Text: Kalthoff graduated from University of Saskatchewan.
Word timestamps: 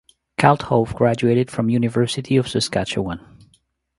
Kalthoff 0.35 0.95
graduated 0.95 1.51
from 1.51 1.69
University 1.69 2.35
of 2.35 2.47
Saskatchewan. 2.47 3.19